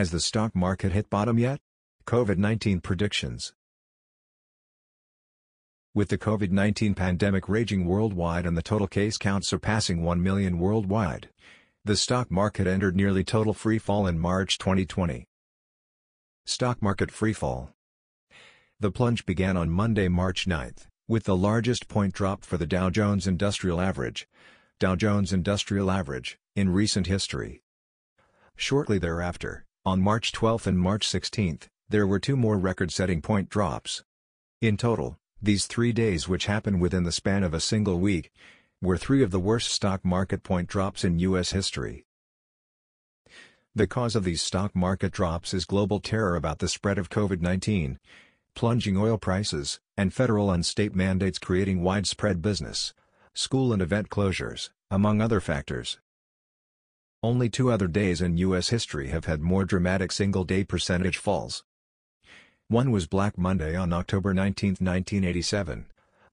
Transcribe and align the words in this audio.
Has 0.00 0.10
the 0.10 0.18
stock 0.18 0.56
market 0.56 0.92
hit 0.92 1.10
bottom 1.10 1.38
yet? 1.38 1.60
COVID-19 2.06 2.82
predictions. 2.82 3.52
With 5.94 6.08
the 6.08 6.16
COVID-19 6.16 6.96
pandemic 6.96 7.50
raging 7.50 7.84
worldwide 7.84 8.46
and 8.46 8.56
the 8.56 8.62
total 8.62 8.86
case 8.86 9.18
count 9.18 9.44
surpassing 9.44 10.02
1 10.02 10.22
million 10.22 10.58
worldwide, 10.58 11.28
the 11.84 11.96
stock 11.96 12.30
market 12.30 12.66
entered 12.66 12.96
nearly 12.96 13.22
total 13.22 13.52
free 13.52 13.78
fall 13.78 14.06
in 14.06 14.18
March 14.18 14.56
2020. 14.56 15.26
Stock 16.46 16.80
market 16.80 17.10
free 17.10 17.34
fall. 17.34 17.74
The 18.78 18.90
plunge 18.90 19.26
began 19.26 19.58
on 19.58 19.68
Monday, 19.68 20.08
March 20.08 20.46
9, 20.46 20.76
with 21.08 21.24
the 21.24 21.36
largest 21.36 21.88
point 21.88 22.14
drop 22.14 22.42
for 22.42 22.56
the 22.56 22.66
Dow 22.66 22.88
Jones 22.88 23.26
Industrial 23.26 23.78
Average, 23.78 24.26
Dow 24.78 24.96
Jones 24.96 25.30
Industrial 25.30 25.90
Average, 25.90 26.38
in 26.56 26.70
recent 26.70 27.06
history. 27.06 27.60
Shortly 28.56 28.98
thereafter, 28.98 29.66
on 29.86 30.02
March 30.02 30.30
12 30.32 30.66
and 30.66 30.78
March 30.78 31.08
16, 31.08 31.60
there 31.88 32.06
were 32.06 32.18
two 32.18 32.36
more 32.36 32.58
record-setting 32.58 33.22
point 33.22 33.48
drops. 33.48 34.04
In 34.60 34.76
total, 34.76 35.16
these 35.40 35.66
three 35.66 35.92
days 35.92 36.28
which 36.28 36.46
happened 36.46 36.82
within 36.82 37.04
the 37.04 37.12
span 37.12 37.42
of 37.42 37.54
a 37.54 37.60
single 37.60 37.98
week, 37.98 38.30
were 38.82 38.98
three 38.98 39.22
of 39.22 39.30
the 39.30 39.40
worst 39.40 39.70
stock 39.70 40.04
market 40.04 40.42
point 40.42 40.68
drops 40.68 41.02
in 41.02 41.18
U.S. 41.20 41.52
history. 41.52 42.04
The 43.74 43.86
cause 43.86 44.14
of 44.14 44.24
these 44.24 44.42
stock 44.42 44.76
market 44.76 45.12
drops 45.12 45.54
is 45.54 45.64
global 45.64 45.98
terror 45.98 46.36
about 46.36 46.58
the 46.58 46.68
spread 46.68 46.98
of 46.98 47.08
COVID-19, 47.08 47.96
plunging 48.54 48.98
oil 48.98 49.16
prices, 49.16 49.80
and 49.96 50.12
federal 50.12 50.50
and 50.50 50.66
state 50.66 50.94
mandates 50.94 51.38
creating 51.38 51.82
widespread 51.82 52.42
business, 52.42 52.92
school 53.32 53.72
and 53.72 53.80
event 53.80 54.10
closures, 54.10 54.68
among 54.90 55.22
other 55.22 55.40
factors. 55.40 55.98
Only 57.22 57.50
two 57.50 57.70
other 57.70 57.86
days 57.86 58.22
in 58.22 58.38
U.S. 58.38 58.70
history 58.70 59.08
have 59.08 59.26
had 59.26 59.42
more 59.42 59.66
dramatic 59.66 60.10
single-day 60.10 60.64
percentage 60.64 61.18
falls. 61.18 61.64
One 62.68 62.90
was 62.90 63.06
Black 63.06 63.36
Monday 63.36 63.76
on 63.76 63.92
October 63.92 64.32
19, 64.32 64.70
1987, 64.80 65.84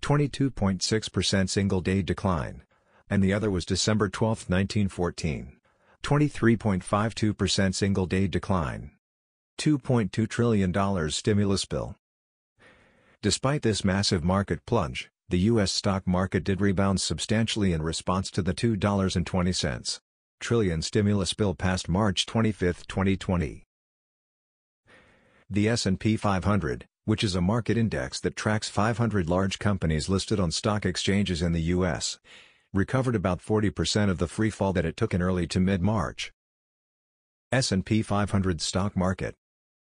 22.6% 0.00 1.48
single-day 1.48 2.02
decline, 2.02 2.62
and 3.10 3.20
the 3.20 3.32
other 3.32 3.50
was 3.50 3.66
December 3.66 4.08
12, 4.08 4.48
1914, 4.48 5.56
23.52% 6.04 7.74
single-day 7.74 8.28
decline. 8.28 8.92
$2.2 9.58 10.28
trillion 10.28 11.10
stimulus 11.10 11.64
bill. 11.64 11.96
Despite 13.22 13.62
this 13.62 13.84
massive 13.84 14.22
market 14.22 14.64
plunge, 14.66 15.10
the 15.28 15.38
U.S. 15.50 15.72
stock 15.72 16.06
market 16.06 16.44
did 16.44 16.60
rebound 16.60 17.00
substantially 17.00 17.72
in 17.72 17.82
response 17.82 18.30
to 18.30 18.40
the 18.40 18.54
$2.20 18.54 20.00
trillion 20.40 20.82
stimulus 20.82 21.32
bill 21.34 21.54
passed 21.54 21.88
March 21.88 22.26
25, 22.26 22.86
2020. 22.86 23.64
The 25.48 25.68
S&P 25.68 26.16
500, 26.16 26.86
which 27.04 27.22
is 27.24 27.34
a 27.34 27.40
market 27.40 27.76
index 27.76 28.20
that 28.20 28.36
tracks 28.36 28.68
500 28.68 29.28
large 29.28 29.58
companies 29.58 30.08
listed 30.08 30.40
on 30.40 30.50
stock 30.50 30.84
exchanges 30.84 31.40
in 31.40 31.52
the 31.52 31.62
U.S., 31.62 32.18
recovered 32.72 33.14
about 33.14 33.40
40% 33.40 34.10
of 34.10 34.18
the 34.18 34.28
free 34.28 34.50
fall 34.50 34.72
that 34.72 34.84
it 34.84 34.96
took 34.96 35.14
in 35.14 35.22
early 35.22 35.46
to 35.46 35.60
mid-March. 35.60 36.32
S&P 37.52 38.02
500 38.02 38.60
stock 38.60 38.96
market. 38.96 39.34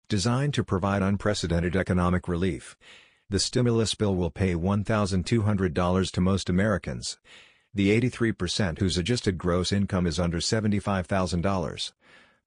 Designed 0.08 0.54
to 0.54 0.64
provide 0.64 1.02
unprecedented 1.02 1.76
economic 1.76 2.28
relief, 2.28 2.76
the 3.30 3.40
stimulus 3.40 3.96
bill 3.96 4.16
will 4.16 4.30
pay 4.30 4.54
$1,200 4.54 6.12
to 6.12 6.22
most 6.22 6.50
Americans, 6.50 7.18
the 7.76 8.00
83% 8.00 8.80
whose 8.80 8.98
adjusted 8.98 9.38
gross 9.38 9.74
income 9.74 10.08
is 10.08 10.20
under 10.20 10.40
$75,000, 10.40 11.92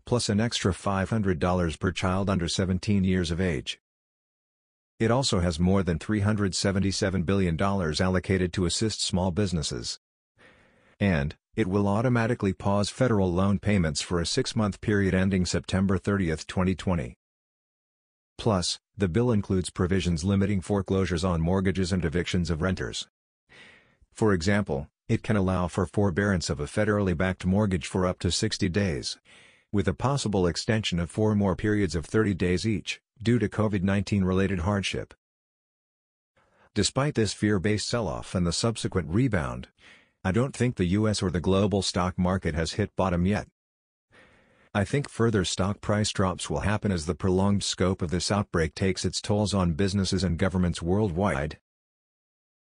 plus 0.07 0.29
an 0.31 0.41
extra 0.41 0.73
$500 0.73 1.79
per 1.79 1.93
child 1.93 2.31
under 2.31 2.49
17 2.49 3.05
years 3.05 3.31
of 3.31 3.39
age. 3.41 3.79
It 4.99 5.11
also 5.11 5.41
has 5.41 5.61
more 5.61 5.83
than 5.83 5.99
$377 5.99 7.27
billion 7.27 7.61
allocated 7.61 8.53
to 8.55 8.65
assist 8.65 9.03
small 9.03 9.31
businesses. 9.31 10.01
And, 10.99 11.37
it 11.55 11.67
will 11.67 11.87
automatically 11.87 12.55
pause 12.55 12.89
federal 12.89 13.33
loan 13.33 13.59
payments 13.59 14.01
for 14.01 14.21
a 14.21 14.27
six-month 14.27 14.81
period 14.81 15.15
ending 15.15 15.45
September 15.45 15.99
30, 15.99 16.29
2020. 16.29 17.17
Plus, 18.39 18.79
the 18.97 19.09
bill 19.09 19.31
includes 19.31 19.69
provisions 19.69 20.25
limiting 20.25 20.61
foreclosures 20.61 21.25
on 21.25 21.41
mortgages 21.41 21.93
and 21.93 22.05
evictions 22.05 22.49
of 22.49 22.63
renters. 22.63 23.09
For 24.13 24.33
example, 24.33 24.89
it 25.09 25.23
can 25.23 25.37
allow 25.37 25.69
for 25.69 25.87
forbearance 25.87 26.51
of 26.51 26.61
a 26.61 26.65
federally 26.65 27.17
backed 27.17 27.47
mortgage 27.47 27.87
for 27.87 28.07
up 28.07 28.19
to 28.19 28.31
60 28.31 28.69
days, 28.69 29.19
with 29.73 29.89
a 29.89 29.95
possible 29.95 30.47
extension 30.47 30.99
of 31.01 31.11
four 31.11 31.35
more 31.35 31.57
periods 31.57 31.95
of 31.95 32.05
30 32.05 32.35
days 32.35 32.67
each, 32.67 33.01
due 33.23 33.39
to 33.39 33.49
COVID-19 33.49 34.25
related 34.25 34.61
hardship. 34.61 35.15
Despite 36.75 37.15
this 37.15 37.33
fear-based 37.33 37.89
sell-off 37.89 38.35
and 38.35 38.47
the 38.47 38.53
subsequent 38.53 39.09
rebound, 39.09 39.69
I 40.23 40.33
don't 40.33 40.55
think 40.55 40.77
the 40.77 40.85
US 40.87 41.23
or 41.23 41.31
the 41.31 41.41
global 41.41 41.81
stock 41.81 42.19
market 42.19 42.55
has 42.55 42.73
hit 42.73 42.95
bottom 42.95 43.25
yet. 43.25 43.49
I 44.75 44.85
think 44.85 45.09
further 45.09 45.45
stock 45.45 45.81
price 45.81 46.13
drops 46.13 46.51
will 46.51 46.61
happen 46.61 46.93
as 46.93 47.07
the 47.07 47.15
prolonged 47.15 47.65
scope 47.65 48.03
of 48.03 48.11
this 48.11 48.31
outbreak 48.31 48.75
takes 48.75 49.05
its 49.05 49.21
tolls 49.21 49.55
on 49.55 49.73
businesses 49.73 50.23
and 50.23 50.39
governments 50.39 50.83
worldwide. 50.83 51.59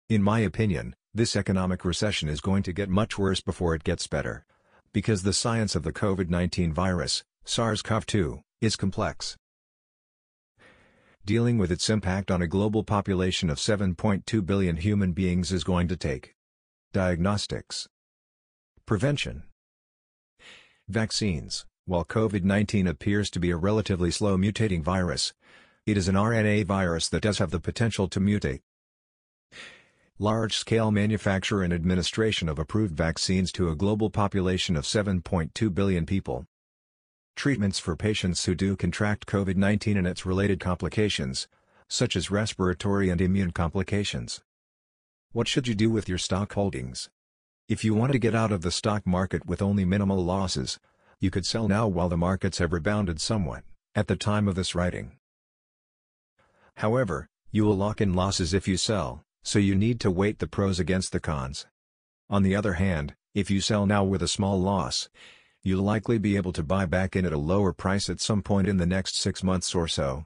In 0.09 0.21
my 0.21 0.39
opinion, 0.39 0.95
this 1.15 1.37
economic 1.37 1.85
recession 1.85 2.27
is 2.27 2.41
going 2.41 2.61
to 2.61 2.73
get 2.73 2.89
much 2.89 3.17
worse 3.17 3.39
before 3.39 3.73
it 3.73 3.85
gets 3.85 4.05
better. 4.05 4.45
Because 4.91 5.23
the 5.23 5.31
science 5.31 5.73
of 5.73 5.83
the 5.83 5.93
COVID-19 5.93 6.73
virus, 6.73 7.23
SARS-CoV-2, 7.45 8.41
is 8.59 8.75
complex. 8.75 9.37
Dealing 11.25 11.57
with 11.57 11.71
its 11.71 11.89
impact 11.89 12.29
on 12.29 12.41
a 12.41 12.47
global 12.47 12.83
population 12.83 13.49
of 13.49 13.59
7.2 13.59 14.45
billion 14.45 14.75
human 14.75 15.13
beings 15.13 15.53
is 15.53 15.63
going 15.63 15.87
to 15.87 15.95
take 15.95 16.35
diagnostics, 16.91 17.87
prevention, 18.85 19.43
vaccines. 20.89 21.65
While 21.85 22.03
COVID-19 22.03 22.89
appears 22.89 23.29
to 23.29 23.39
be 23.39 23.51
a 23.51 23.57
relatively 23.57 24.11
slow 24.11 24.37
mutating 24.37 24.83
virus, 24.83 25.33
it 25.85 25.95
is 25.95 26.09
an 26.09 26.15
RNA 26.15 26.65
virus 26.65 27.07
that 27.09 27.21
does 27.21 27.37
have 27.37 27.51
the 27.51 27.59
potential 27.61 28.09
to 28.09 28.19
mutate 28.19 28.61
large-scale 30.17 30.91
manufacture 30.91 31.61
and 31.61 31.73
administration 31.73 32.47
of 32.47 32.57
approved 32.57 32.95
vaccines 32.95 33.51
to 33.51 33.67
a 33.67 33.75
global 33.75 34.09
population 34.09 34.77
of 34.77 34.85
7.2 34.85 35.73
billion 35.73 36.05
people. 36.05 36.45
Treatments 37.35 37.79
for 37.79 37.97
patients 37.97 38.45
who 38.45 38.55
do 38.55 38.77
contract 38.77 39.25
COVID-19 39.25 39.97
and 39.97 40.07
its 40.07 40.25
related 40.25 40.61
complications, 40.61 41.49
such 41.89 42.15
as 42.15 42.31
respiratory 42.31 43.09
and 43.09 43.19
immune 43.19 43.51
complications. 43.51 44.41
What 45.33 45.49
should 45.49 45.67
you 45.67 45.75
do 45.75 45.89
with 45.89 46.07
your 46.07 46.17
stock 46.17 46.53
holdings? 46.53 47.09
If 47.67 47.83
you 47.83 47.93
want 47.93 48.13
to 48.13 48.19
get 48.19 48.33
out 48.33 48.53
of 48.53 48.61
the 48.61 48.71
stock 48.71 49.05
market 49.05 49.45
with 49.45 49.61
only 49.61 49.83
minimal 49.83 50.23
losses, 50.23 50.79
you 51.19 51.29
could 51.29 51.45
sell 51.45 51.67
now 51.67 51.89
while 51.89 52.07
the 52.07 52.15
markets 52.15 52.59
have 52.59 52.71
rebounded 52.71 53.19
somewhat, 53.19 53.65
at 53.93 54.07
the 54.07 54.15
time 54.15 54.47
of 54.47 54.55
this 54.55 54.73
writing. 54.73 55.17
However, 56.77 57.27
you 57.51 57.65
will 57.65 57.75
lock 57.75 57.99
in 57.99 58.13
losses 58.13 58.53
if 58.53 58.65
you 58.65 58.77
sell, 58.77 59.24
so 59.45 59.59
you 59.59 59.75
need 59.75 59.99
to 59.99 60.09
weight 60.09 60.39
the 60.39 60.47
pros 60.47 60.79
against 60.79 61.11
the 61.11 61.19
cons. 61.19 61.67
On 62.29 62.41
the 62.41 62.55
other 62.55 62.73
hand, 62.73 63.15
if 63.35 63.51
you 63.51 63.61
sell 63.61 63.85
now 63.85 64.03
with 64.03 64.23
a 64.23 64.27
small 64.27 64.59
loss, 64.59 65.07
you'll 65.61 65.83
likely 65.83 66.17
be 66.17 66.35
able 66.35 66.51
to 66.53 66.63
buy 66.63 66.85
back 66.85 67.15
in 67.15 67.25
at 67.25 67.33
a 67.33 67.37
lower 67.37 67.71
price 67.71 68.09
at 68.09 68.19
some 68.19 68.41
point 68.41 68.67
in 68.67 68.77
the 68.77 68.85
next 68.85 69.15
six 69.17 69.43
months 69.43 69.75
or 69.75 69.87
so. 69.87 70.25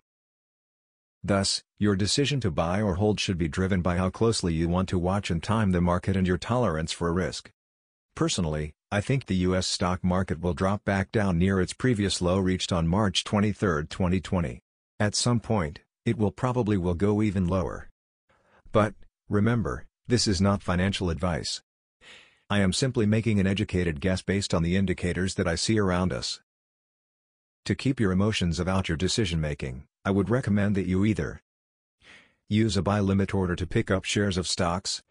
Thus, 1.22 1.64
your 1.78 1.98
decision 1.98 2.40
to 2.42 2.52
buy 2.52 2.82
or 2.82 2.96
hold 2.96 3.20
should 3.20 3.38
be 3.38 3.50
driven 3.50 3.82
by 3.82 3.98
how 3.98 4.10
closely 4.10 4.54
you 4.54 4.70
want 4.70 4.88
to 4.90 4.98
watch 4.98 5.30
and 5.30 5.44
time 5.44 5.72
the 5.72 5.82
market 5.82 6.16
and 6.16 6.26
your 6.26 6.38
tolerance 6.38 6.94
for 6.94 7.12
risk. 7.12 7.52
Personally, 8.16 8.74
I 8.90 9.02
think 9.02 9.26
the 9.26 9.36
U.S. 9.48 9.68
stock 9.68 10.04
market 10.04 10.40
will 10.40 10.54
drop 10.54 10.86
back 10.86 11.12
down 11.12 11.38
near 11.38 11.60
its 11.60 11.74
previous 11.74 12.22
low 12.22 12.40
reached 12.40 12.72
on 12.72 12.88
March 12.88 13.24
23, 13.26 13.88
2020. 13.88 14.60
At 15.00 15.16
some 15.16 15.40
point, 15.42 15.82
it 16.06 16.18
will 16.18 16.32
probably 16.32 16.78
will 16.78 16.96
go 16.96 17.22
even 17.22 17.48
lower. 17.48 17.90
But, 18.72 18.94
Remember, 19.30 19.86
this 20.08 20.28
is 20.28 20.42
not 20.42 20.64
financial 20.64 21.12
advice. 21.12 21.62
I 22.50 22.62
am 22.62 22.74
simply 22.74 23.06
making 23.06 23.40
an 23.40 23.46
educated 23.46 24.02
guess 24.02 24.24
based 24.24 24.56
on 24.56 24.64
the 24.64 24.76
indicators 24.76 25.36
that 25.36 25.48
I 25.48 25.54
see 25.54 25.78
around 25.78 26.12
us. 26.12 26.42
To 27.66 27.76
keep 27.76 28.00
your 28.00 28.12
emotions 28.12 28.60
about 28.60 28.90
your 28.90 28.98
decision 28.98 29.40
making, 29.40 29.84
I 30.04 30.10
would 30.10 30.32
recommend 30.32 30.76
that 30.76 30.88
you 30.88 31.06
either 31.06 31.42
use 32.48 32.76
a 32.76 32.82
buy 32.82 33.00
limit 33.00 33.36
order 33.36 33.56
to 33.56 33.68
pick 33.68 33.92
up 33.92 34.04
shares 34.04 34.36
of 34.36 34.48
stocks, 34.48 35.04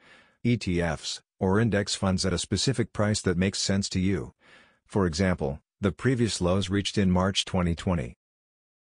ETFs, 0.44 1.20
or 1.38 1.60
index 1.60 1.94
funds 1.94 2.26
at 2.26 2.32
a 2.32 2.38
specific 2.38 2.92
price 2.92 3.20
that 3.20 3.38
makes 3.38 3.60
sense 3.60 3.88
to 3.90 4.00
you. 4.00 4.34
For 4.84 5.06
example, 5.06 5.60
the 5.80 5.92
previous 5.92 6.40
lows 6.40 6.68
reached 6.68 6.98
in 6.98 7.12
March 7.12 7.44
2020. 7.44 8.16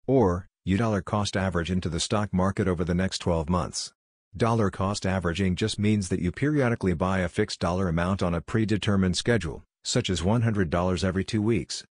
Or, 0.06 0.46
you 0.64 0.76
dollar 0.76 1.02
cost 1.02 1.36
average 1.36 1.72
into 1.72 1.88
the 1.88 1.98
stock 1.98 2.32
market 2.32 2.68
over 2.68 2.84
the 2.84 2.94
next 2.94 3.18
12 3.18 3.48
months. 3.48 3.92
Dollar 4.38 4.70
cost 4.70 5.04
averaging 5.04 5.56
just 5.56 5.80
means 5.80 6.08
that 6.10 6.20
you 6.20 6.30
periodically 6.30 6.94
buy 6.94 7.18
a 7.18 7.28
fixed 7.28 7.58
dollar 7.58 7.88
amount 7.88 8.22
on 8.22 8.34
a 8.34 8.40
predetermined 8.40 9.16
schedule, 9.16 9.64
such 9.82 10.08
as 10.08 10.20
$100 10.20 11.02
every 11.02 11.24
two 11.24 11.42
weeks. 11.42 11.84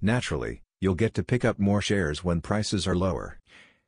Naturally, 0.00 0.62
you'll 0.80 0.96
get 0.96 1.14
to 1.14 1.22
pick 1.22 1.44
up 1.44 1.60
more 1.60 1.80
shares 1.80 2.24
when 2.24 2.40
prices 2.40 2.84
are 2.88 2.96
lower. 2.96 3.38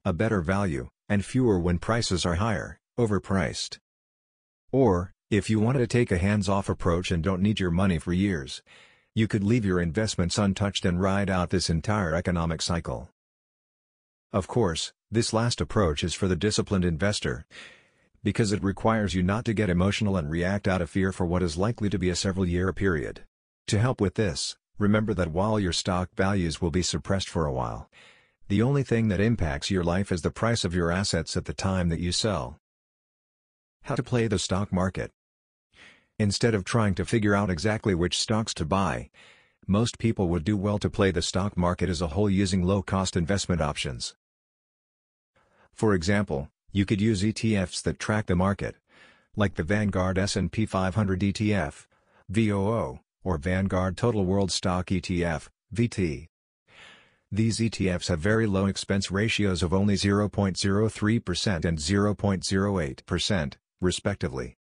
A 0.05 0.13
better 0.13 0.41
value, 0.41 0.87
and 1.09 1.25
fewer 1.25 1.59
when 1.59 1.79
prices 1.79 2.25
are 2.25 2.37
higher, 2.37 2.79
overpriced. 2.97 3.79
Or, 4.71 5.13
if 5.29 5.51
you 5.51 5.59
want 5.59 5.79
to 5.79 5.89
take 5.89 6.13
a 6.13 6.19
hands-off 6.19 6.69
approach 6.69 7.11
and 7.11 7.25
don't 7.25 7.43
need 7.43 7.59
your 7.59 7.73
money 7.73 7.99
for 7.99 8.13
years, 8.13 8.63
you 9.17 9.27
could 9.27 9.43
leave 9.43 9.65
your 9.65 9.81
investments 9.81 10.39
untouched 10.39 10.85
and 10.85 11.03
ride 11.03 11.29
out 11.29 11.51
this 11.51 11.69
entire 11.69 12.15
economic 12.15 12.63
cycle. 12.63 13.09
Of 14.35 14.47
course, 14.47 14.93
this 15.11 15.33
last 15.33 15.63
approach 15.63 16.05
is 16.05 16.13
for 16.13 16.29
the 16.29 16.37
disciplined 16.37 16.85
investor, 16.85 17.47
because 18.23 18.53
it 18.53 18.63
requires 18.63 19.15
you 19.15 19.23
not 19.23 19.47
to 19.47 19.55
get 19.55 19.71
emotional 19.71 20.19
and 20.19 20.29
react 20.29 20.69
out 20.69 20.83
of 20.83 20.91
fear 20.91 21.11
for 21.11 21.25
what 21.25 21.43
is 21.43 21.57
likely 21.57 21.89
to 21.89 21.99
be 21.99 22.11
a 22.11 22.17
several-year 22.17 22.71
period. 22.75 23.23
To 23.69 23.79
help 23.79 24.01
with 24.01 24.17
this, 24.17 24.57
Remember 24.77 25.15
that 25.15 25.31
while 25.31 25.61
your 25.61 25.73
stock 25.73 26.11
values 26.17 26.61
will 26.61 26.73
be 26.73 26.83
suppressed 26.83 27.29
for 27.29 27.47
a 27.47 27.53
while, 27.53 27.89
the 28.49 28.61
only 28.61 28.83
thing 28.83 29.07
that 29.09 29.21
impacts 29.21 29.71
your 29.71 29.85
life 29.85 30.11
is 30.11 30.23
the 30.23 30.33
price 30.33 30.65
of 30.65 30.75
your 30.75 30.91
assets 30.91 31.37
at 31.37 31.45
the 31.45 31.55
time 31.55 31.91
that 31.91 32.01
you 32.01 32.11
sell. 32.11 32.59
How 33.83 33.95
to 33.95 34.03
play 34.03 34.27
the 34.27 34.39
stock 34.39 34.73
market. 34.73 35.13
Instead 36.19 36.55
of 36.55 36.65
trying 36.65 36.97
to 36.97 37.05
figure 37.05 37.37
out 37.37 37.51
exactly 37.51 37.95
which 37.95 38.19
stocks 38.19 38.53
to 38.55 38.65
buy, 38.65 39.11
most 39.67 39.99
people 39.99 40.29
would 40.29 40.45
do 40.45 40.57
well 40.57 40.79
to 40.81 40.91
play 40.91 41.13
the 41.13 41.23
stock 41.23 41.57
market 41.57 41.89
as 41.89 42.03
a 42.03 42.09
whole 42.09 42.29
using 42.29 42.63
low-cost 42.63 43.17
investment 43.17 43.61
options. 43.61 44.17
For 45.75 45.93
example, 45.93 46.51
you 46.73 46.87
could 46.87 47.01
use 47.01 47.23
ETFs 47.23 47.83
that 47.83 47.99
track 47.99 48.27
the 48.27 48.37
market, 48.37 48.77
like 49.37 49.57
the 49.57 49.65
Vanguard 49.65 50.19
S&P 50.19 50.67
500 50.67 51.21
ETF, 51.21 51.87
VOO, 52.29 53.01
or 53.25 53.39
Vanguard 53.39 53.97
Total 53.97 54.25
World 54.25 54.53
Stock 54.53 54.87
ETF, 54.87 55.49
VT. 55.75 56.29
These 57.33 57.59
ETFs 57.59 58.07
have 58.07 58.21
very 58.21 58.47
low 58.47 58.67
expense 58.67 59.11
ratios 59.11 59.65
of 59.65 59.75
only 59.75 59.95
0.03% 59.95 61.65
and 61.65 61.79
0.08%, 61.79 63.55
respectively. 63.81 64.57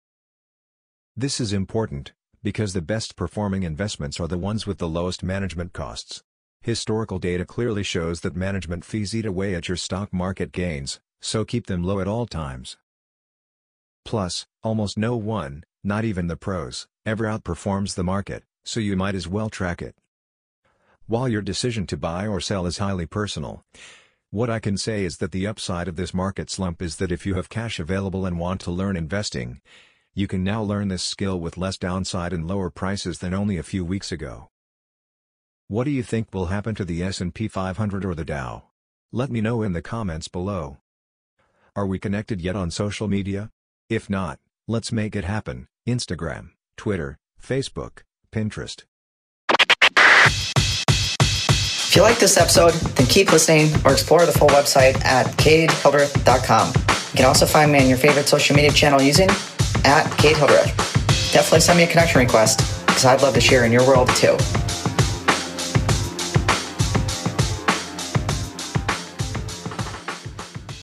This 1.16 1.40
is 1.40 1.52
important, 1.52 2.12
because 2.42 2.72
the 2.72 2.82
best 2.82 3.14
performing 3.14 3.62
investments 3.62 4.18
are 4.18 4.26
the 4.26 4.36
ones 4.36 4.66
with 4.66 4.78
the 4.78 4.88
lowest 4.88 5.22
management 5.22 5.72
costs. 5.72 6.24
Historical 6.64 7.18
data 7.18 7.44
clearly 7.44 7.82
shows 7.82 8.22
that 8.22 8.34
management 8.34 8.86
fees 8.86 9.14
eat 9.14 9.26
away 9.26 9.54
at 9.54 9.68
your 9.68 9.76
stock 9.76 10.10
market 10.14 10.50
gains, 10.50 10.98
so 11.20 11.44
keep 11.44 11.66
them 11.66 11.84
low 11.84 12.00
at 12.00 12.08
all 12.08 12.24
times. 12.24 12.78
Plus, 14.02 14.46
almost 14.62 14.96
no 14.96 15.14
one, 15.14 15.64
not 15.82 16.06
even 16.06 16.26
the 16.26 16.38
pros, 16.38 16.88
ever 17.04 17.24
outperforms 17.24 17.96
the 17.96 18.02
market, 18.02 18.44
so 18.64 18.80
you 18.80 18.96
might 18.96 19.14
as 19.14 19.28
well 19.28 19.50
track 19.50 19.82
it. 19.82 19.94
While 21.06 21.28
your 21.28 21.42
decision 21.42 21.86
to 21.88 21.98
buy 21.98 22.26
or 22.26 22.40
sell 22.40 22.64
is 22.64 22.78
highly 22.78 23.04
personal, 23.04 23.62
what 24.30 24.48
I 24.48 24.58
can 24.58 24.78
say 24.78 25.04
is 25.04 25.18
that 25.18 25.32
the 25.32 25.46
upside 25.46 25.86
of 25.86 25.96
this 25.96 26.14
market 26.14 26.48
slump 26.48 26.80
is 26.80 26.96
that 26.96 27.12
if 27.12 27.26
you 27.26 27.34
have 27.34 27.50
cash 27.50 27.78
available 27.78 28.24
and 28.24 28.38
want 28.38 28.62
to 28.62 28.70
learn 28.70 28.96
investing, 28.96 29.60
you 30.14 30.26
can 30.26 30.42
now 30.42 30.62
learn 30.62 30.88
this 30.88 31.02
skill 31.02 31.38
with 31.38 31.58
less 31.58 31.76
downside 31.76 32.32
and 32.32 32.48
lower 32.48 32.70
prices 32.70 33.18
than 33.18 33.34
only 33.34 33.58
a 33.58 33.62
few 33.62 33.84
weeks 33.84 34.10
ago. 34.10 34.48
What 35.68 35.84
do 35.84 35.90
you 35.90 36.02
think 36.02 36.28
will 36.34 36.46
happen 36.46 36.74
to 36.74 36.84
the 36.84 37.02
S&P 37.02 37.48
500 37.48 38.04
or 38.04 38.14
the 38.14 38.24
Dow? 38.24 38.64
Let 39.10 39.30
me 39.30 39.40
know 39.40 39.62
in 39.62 39.72
the 39.72 39.80
comments 39.80 40.28
below. 40.28 40.76
Are 41.74 41.86
we 41.86 41.98
connected 41.98 42.42
yet 42.42 42.54
on 42.54 42.70
social 42.70 43.08
media? 43.08 43.50
If 43.88 44.10
not, 44.10 44.38
let's 44.68 44.92
make 44.92 45.16
it 45.16 45.24
happen. 45.24 45.68
Instagram, 45.88 46.50
Twitter, 46.76 47.16
Facebook, 47.42 48.02
Pinterest. 48.30 48.84
If 51.88 51.96
you 51.96 52.02
like 52.02 52.18
this 52.18 52.36
episode, 52.36 52.74
then 52.96 53.06
keep 53.06 53.32
listening 53.32 53.70
or 53.86 53.92
explore 53.92 54.26
the 54.26 54.32
full 54.32 54.48
website 54.48 55.02
at 55.02 55.28
katehildreth.com. 55.38 56.68
You 56.68 57.16
can 57.16 57.24
also 57.24 57.46
find 57.46 57.72
me 57.72 57.78
on 57.78 57.88
your 57.88 57.96
favorite 57.96 58.28
social 58.28 58.54
media 58.54 58.70
channel 58.70 59.00
using 59.00 59.30
at 59.86 60.14
Kate 60.18 60.36
Hildreth. 60.36 60.76
Definitely 61.32 61.60
send 61.60 61.78
me 61.78 61.84
a 61.84 61.88
connection 61.88 62.20
request 62.20 62.58
because 62.84 63.06
I'd 63.06 63.22
love 63.22 63.32
to 63.32 63.40
share 63.40 63.64
in 63.64 63.72
your 63.72 63.86
world 63.86 64.10
too. 64.10 64.36